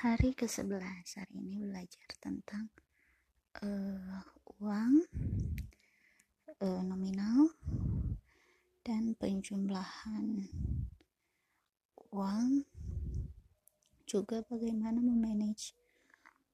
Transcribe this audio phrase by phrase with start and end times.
[0.00, 0.80] hari ke-11
[1.20, 2.72] hari ini belajar tentang
[3.60, 4.24] uh,
[4.56, 5.04] uang
[6.56, 7.52] uh, nominal
[8.80, 10.48] dan penjumlahan
[12.16, 12.64] uang.
[14.08, 15.76] Juga bagaimana memanage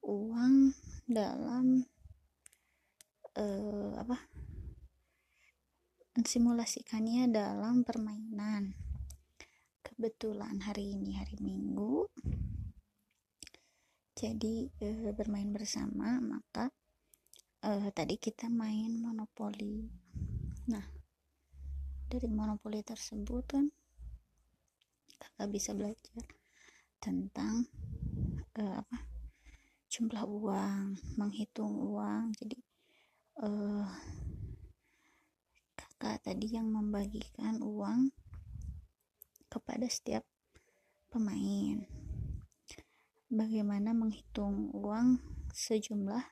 [0.02, 0.74] uang
[1.06, 1.86] dalam
[3.38, 4.26] uh, apa
[6.18, 8.74] mensimulasikannya dalam permainan.
[9.86, 12.10] Kebetulan hari ini hari Minggu
[14.16, 16.72] jadi e, bermain bersama maka
[17.60, 19.86] e, tadi kita main monopoli
[20.66, 20.82] nah
[22.08, 23.68] dari monopoli tersebut kan
[25.20, 26.24] kakak bisa belajar
[26.96, 27.68] tentang
[28.56, 28.96] e, apa
[29.96, 32.36] jumlah uang menghitung uang.
[32.36, 32.58] Jadi
[33.40, 33.48] e,
[35.72, 38.12] kakak tadi yang membagikan uang
[39.48, 40.20] kepada setiap
[41.08, 41.95] pemain
[43.36, 45.20] bagaimana menghitung uang
[45.52, 46.24] sejumlah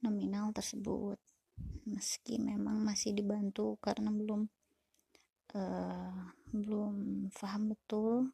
[0.00, 1.20] nominal tersebut.
[1.84, 4.48] Meski memang masih dibantu karena belum
[5.52, 8.32] uh, belum paham betul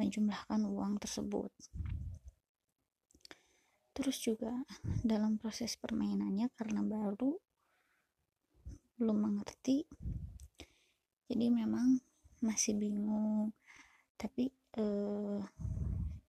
[0.00, 1.52] menjumlahkan uang tersebut.
[3.92, 4.64] Terus juga
[5.04, 7.36] dalam proses permainannya karena baru
[8.98, 9.84] belum mengerti
[11.28, 12.00] jadi memang
[12.40, 13.52] masih bingung.
[14.16, 14.48] Tapi
[14.80, 15.44] uh,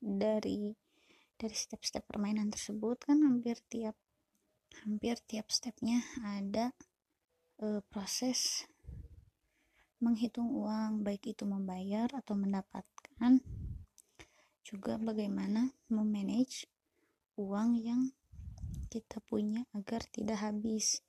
[0.09, 0.73] dari
[1.39, 3.95] dari step-step permainan tersebut kan hampir tiap
[4.83, 6.73] hampir tiap stepnya ada
[7.61, 8.67] e, proses
[9.99, 13.43] menghitung uang baik itu membayar atau mendapatkan.
[14.63, 16.71] Juga bagaimana memanage
[17.35, 18.15] uang yang
[18.87, 21.03] kita punya agar tidak habis.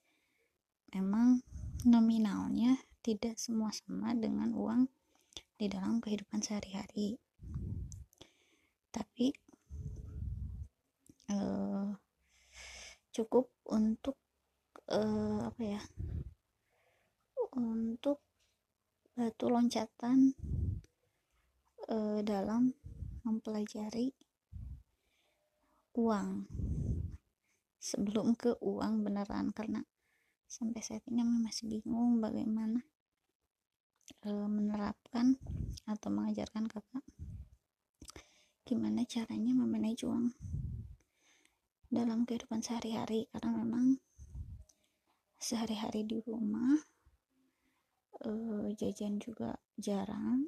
[0.90, 1.46] Memang
[1.86, 4.90] nominalnya tidak semua sama dengan uang
[5.54, 7.20] di dalam kehidupan sehari-hari
[8.90, 9.34] tapi
[11.30, 11.94] uh,
[13.14, 14.18] cukup untuk
[14.90, 15.82] uh, apa ya
[17.54, 18.22] untuk
[19.14, 20.34] batu loncatan
[21.90, 22.74] uh, dalam
[23.26, 24.14] mempelajari
[25.98, 26.46] uang.
[27.80, 29.80] Sebelum ke uang beneran karena
[30.44, 32.84] sampai saat ini masih bingung bagaimana
[34.26, 35.40] menerapkan
[35.88, 36.99] atau mengajarkan kakak
[38.70, 40.30] gimana caranya memanage uang
[41.90, 43.26] dalam kehidupan sehari-hari?
[43.34, 43.98] Karena memang
[45.42, 46.78] sehari-hari di rumah
[48.22, 50.46] uh, jajan juga jarang.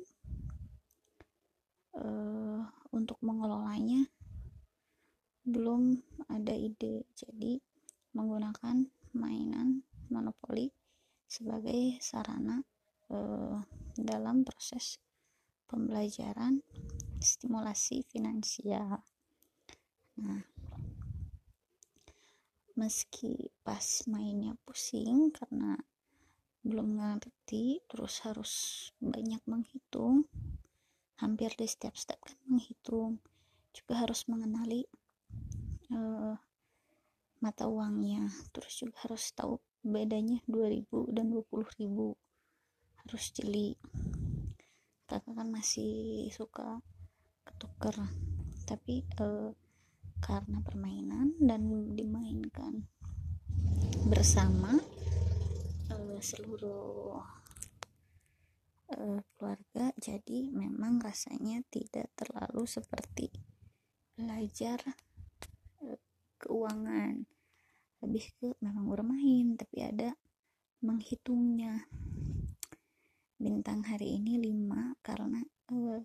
[1.98, 2.62] Uh,
[2.94, 4.06] untuk mengelolanya
[5.42, 5.98] belum
[6.30, 7.10] ada ide.
[7.18, 7.58] Jadi
[8.14, 8.86] menggunakan
[9.18, 9.82] mainan
[10.14, 10.70] monopoli
[11.26, 12.62] sebagai sarana
[13.10, 13.58] uh,
[13.98, 15.02] dalam proses
[15.66, 16.62] pembelajaran
[17.22, 19.00] stimulasi finansial.
[20.18, 20.42] Nah,
[22.76, 25.78] meski pas mainnya pusing karena
[26.62, 28.52] belum ngerti, terus harus
[29.02, 30.26] banyak menghitung,
[31.18, 33.18] hampir di setiap step kan menghitung,
[33.74, 34.86] juga harus mengenali
[35.90, 36.38] uh,
[37.42, 42.14] mata uangnya, terus juga harus tahu bedanya 2000 dan 20000
[43.02, 43.74] harus jeli
[45.10, 46.78] kakak kan masih suka
[47.62, 47.94] ketuker
[48.66, 49.54] tapi uh,
[50.18, 52.90] karena permainan dan dimainkan
[54.10, 54.82] bersama
[55.94, 57.22] uh, seluruh
[58.98, 63.30] uh, keluarga jadi memang rasanya tidak terlalu seperti
[64.18, 64.82] belajar
[66.42, 67.22] keuangan.
[68.02, 70.18] Lebih ke memang bermain tapi ada
[70.82, 71.86] menghitungnya.
[73.38, 76.02] Bintang hari ini 5 karena uh,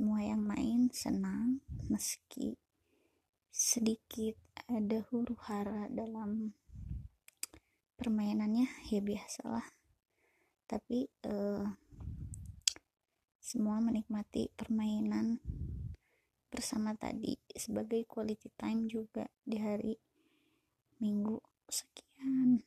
[0.00, 1.60] semua yang main senang
[1.92, 2.56] meski
[3.52, 4.32] sedikit
[4.64, 6.56] ada huru hara dalam
[8.00, 9.68] permainannya ya biasalah.
[10.64, 11.68] Tapi uh,
[13.44, 15.36] semua menikmati permainan
[16.48, 20.00] bersama tadi sebagai quality time juga di hari
[20.96, 21.44] minggu.
[21.68, 22.64] Sekian